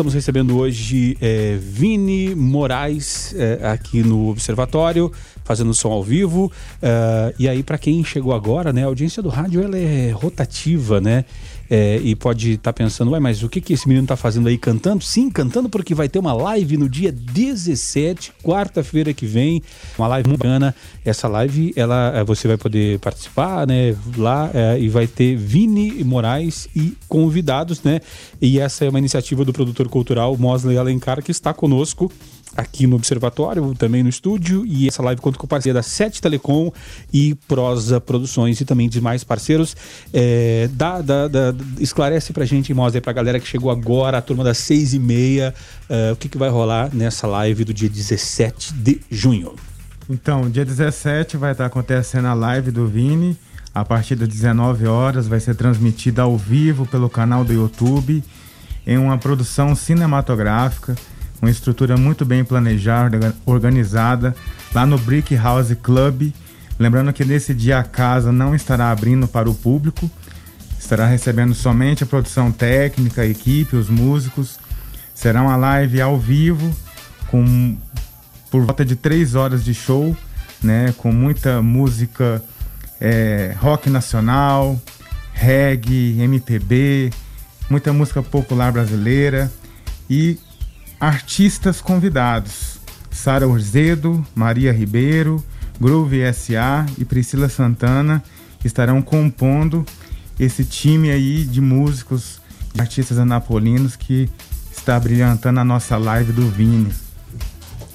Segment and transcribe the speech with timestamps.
[0.00, 5.12] estamos recebendo hoje é, Vini Moraes é, aqui no Observatório,
[5.50, 6.46] fazendo som ao vivo.
[6.76, 11.00] Uh, e aí, para quem chegou agora, né, a audiência do rádio ela é rotativa,
[11.00, 11.24] né?
[11.72, 14.48] É, e pode estar tá pensando, ué, mas o que, que esse menino está fazendo
[14.48, 15.04] aí cantando?
[15.04, 19.62] Sim, cantando porque vai ter uma live no dia 17, quarta-feira que vem,
[19.96, 20.74] uma live muito bacana.
[21.04, 26.02] Essa live, ela, é, você vai poder participar, né, lá é, e vai ter Vini
[26.02, 28.00] Moraes e convidados, né?
[28.42, 32.10] E essa é uma iniciativa do produtor cultural Mosley Alencar que está conosco
[32.56, 36.72] aqui no Observatório, também no estúdio, e essa live conta com parceria da Sete Telecom
[37.12, 39.76] e Prosa Produções e também demais parceiros.
[40.12, 44.42] É, dá, dá, dá, esclarece pra gente, mostra pra galera que chegou agora, a turma
[44.42, 45.54] das seis e meia,
[45.88, 49.54] uh, o que, que vai rolar nessa live do dia 17 de junho.
[50.08, 53.38] Então, dia 17 vai estar acontecendo a live do Vini,
[53.72, 58.24] a partir das 19 horas, vai ser transmitida ao vivo pelo canal do YouTube,
[58.86, 60.94] em uma produção cinematográfica
[61.40, 64.36] uma estrutura muito bem planejada, organizada,
[64.74, 66.32] lá no Brick House Club.
[66.78, 70.10] Lembrando que nesse dia a casa não estará abrindo para o público,
[70.78, 74.58] estará recebendo somente a produção técnica, a equipe, os músicos.
[75.14, 76.74] Será uma live ao vivo,
[77.28, 77.76] com
[78.50, 80.16] por volta de três horas de show,
[80.60, 82.42] né, com muita música
[83.00, 84.80] é, rock nacional,
[85.32, 87.12] reggae, MPB,
[87.70, 89.50] muita música popular brasileira
[90.08, 90.36] e
[91.00, 92.78] Artistas convidados:
[93.10, 95.42] Sara Orzedo, Maria Ribeiro,
[95.80, 98.22] Groove SA e Priscila Santana
[98.62, 99.86] estarão compondo
[100.38, 102.38] esse time aí de músicos,
[102.74, 104.28] de artistas anapolinos que
[104.70, 106.92] está brilhantando a nossa live do Vini.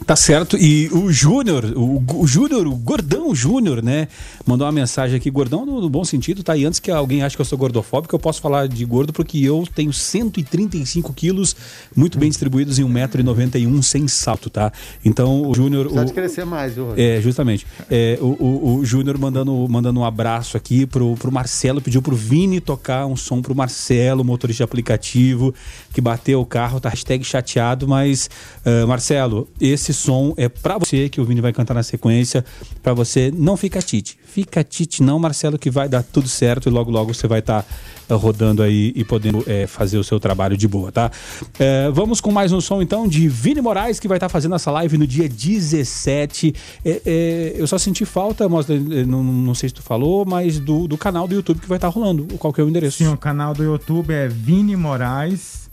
[0.05, 0.57] Tá certo.
[0.57, 4.07] E o Júnior, o, o Júnior, o Gordão Júnior, né?
[4.45, 6.55] Mandou uma mensagem aqui, Gordão no, no, bom sentido, tá?
[6.55, 9.39] E antes que alguém ache que eu sou gordofóbico, eu posso falar de gordo porque
[9.39, 11.55] eu tenho 135 quilos,
[11.95, 14.71] muito bem distribuídos em 1,91m sem salto, tá?
[15.03, 15.89] Então o Júnior.
[15.89, 16.93] Pode crescer mais, viu?
[16.95, 17.65] É, justamente.
[17.89, 22.15] É, o o, o Júnior mandando, mandando um abraço aqui pro, pro Marcelo, pediu pro
[22.15, 25.53] Vini tocar um som pro Marcelo, motorista de aplicativo,
[25.93, 28.29] que bateu o carro, tá hashtag chateado, mas,
[28.65, 32.45] uh, Marcelo, esse som é para você, que o Vini vai cantar na sequência,
[32.83, 34.17] para você não fica tite.
[34.23, 37.65] Fica tite não, Marcelo, que vai dar tudo certo e logo logo você vai estar
[38.07, 41.11] tá rodando aí e podendo é, fazer o seu trabalho de boa, tá?
[41.57, 44.55] É, vamos com mais um som então de Vini Moraes, que vai estar tá fazendo
[44.55, 46.53] essa live no dia 17.
[46.83, 48.67] É, eu só senti falta, mas
[49.07, 51.91] não, não sei se tu falou, mas do, do canal do YouTube que vai estar
[51.91, 52.27] tá rolando.
[52.37, 52.97] Qual que é o endereço?
[52.97, 55.65] Sim, o canal do YouTube é Vini Moraes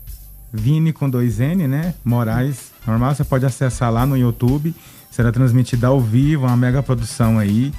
[0.55, 1.95] Vini com dois N, né?
[2.05, 4.75] Moraes, normal, você pode acessar lá no YouTube.
[5.09, 7.73] Será transmitida ao vivo, uma mega produção aí,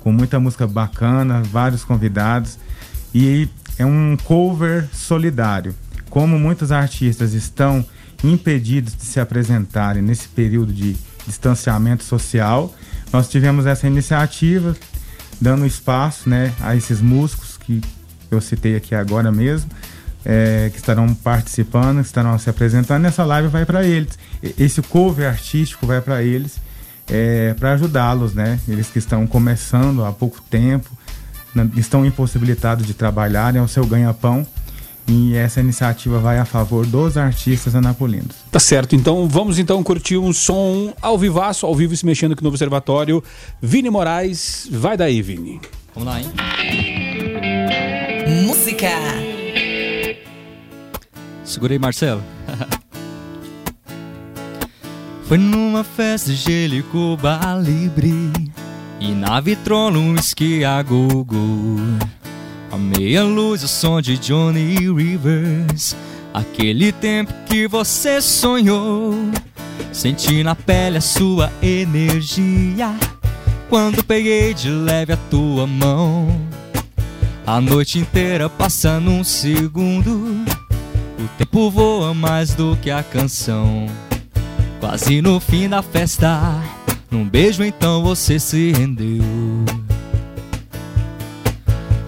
[0.00, 2.58] com muita música bacana, vários convidados.
[3.14, 3.46] E
[3.78, 5.74] é um cover solidário.
[6.08, 7.84] Como muitos artistas estão
[8.22, 10.96] impedidos de se apresentarem nesse período de
[11.26, 12.74] distanciamento social,
[13.12, 14.74] nós tivemos essa iniciativa
[15.38, 17.82] dando espaço né, a esses músicos que
[18.30, 19.70] eu citei aqui agora mesmo
[20.24, 23.04] é, que estarão participando, que estarão se apresentando.
[23.04, 24.18] Essa live vai para eles.
[24.58, 26.56] Esse cover artístico vai para eles,
[27.08, 28.58] é, para ajudá-los, né?
[28.66, 30.90] Eles que estão começando há pouco tempo,
[31.76, 34.46] estão impossibilitados de trabalhar, é o seu ganha-pão.
[35.06, 38.36] E essa iniciativa vai a favor dos artistas anapolinos.
[38.50, 42.42] Tá certo, então vamos então curtir um som ao vivaço, ao vivo se mexendo aqui
[42.42, 43.22] no Observatório.
[43.60, 45.60] Vini Moraes, vai daí, Vini.
[45.94, 46.32] Vamos lá, hein?
[48.46, 49.23] Música
[51.54, 52.20] Segurei, Marcelo.
[55.22, 56.74] Foi numa festa de gelo
[59.00, 60.82] e na vitrola um whisky a
[62.72, 65.94] A meia luz o som de Johnny Rivers.
[66.34, 69.14] Aquele tempo que você sonhou.
[69.92, 72.92] Senti na pele a sua energia.
[73.68, 76.36] Quando peguei de leve a tua mão.
[77.46, 80.44] A noite inteira passa num segundo
[81.18, 83.86] o tempo voa mais do que a canção.
[84.80, 86.60] Quase no fim da festa,
[87.10, 89.22] num beijo então você se rendeu.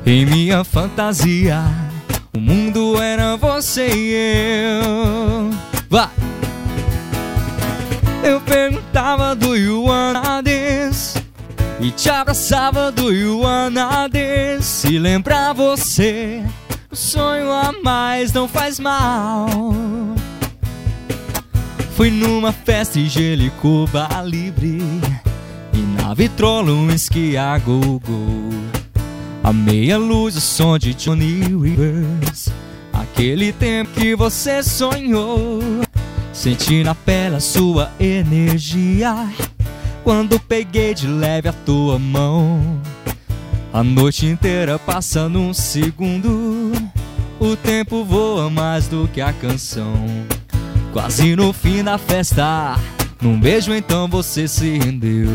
[0.04, 1.62] Em minha fantasia,
[2.34, 5.50] o mundo era você e eu.
[5.88, 6.10] Vai!
[8.22, 9.54] Eu perguntava do
[10.42, 11.22] dance?
[11.80, 13.10] E te abraçava do
[14.10, 14.62] dance?
[14.62, 16.42] Se lembrar você
[16.96, 19.46] sonho a mais não faz mal.
[21.94, 24.82] Fui numa festa e gelo e Cuba livre
[25.72, 28.50] E na vitrola um esqui a gogo
[29.42, 32.50] A meia luz, o som de Johnny Rivers
[32.92, 35.60] Aquele tempo que você sonhou
[36.34, 39.26] Senti na pele a sua energia
[40.06, 42.80] quando peguei de leve a tua mão.
[43.72, 46.65] A noite inteira passa num segundo.
[47.46, 49.94] O tempo voa mais do que a canção.
[50.92, 52.76] Quase no fim da festa,
[53.22, 55.28] num beijo então você se rendeu.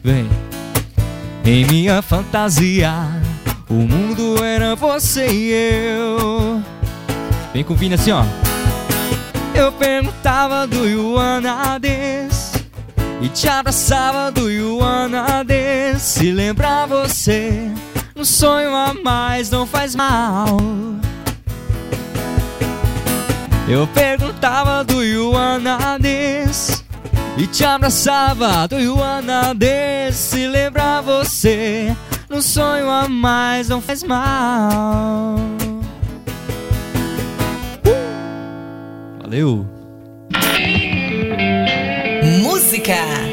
[0.00, 0.28] Vem,
[1.44, 2.92] em minha fantasia,
[3.68, 6.62] o mundo era você e eu.
[7.52, 8.22] Vem com o Vini assim, ó.
[9.52, 10.84] Eu perguntava do
[11.80, 12.64] dance
[13.20, 14.46] E te abraçava do
[15.44, 17.68] dance Se lembrar você
[18.20, 20.58] Um sonho a mais não faz mal.
[23.66, 25.02] Eu perguntava do
[25.98, 26.84] dance
[27.38, 28.78] E te abraçava do
[29.54, 31.96] dance Se lembrar você.
[32.30, 35.36] Um sonho a mais não faz mal.
[39.22, 39.66] Valeu!
[42.42, 43.29] Música